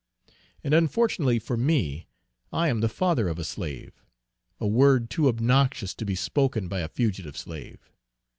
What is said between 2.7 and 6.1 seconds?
the father of a slave, a word too obnoxious to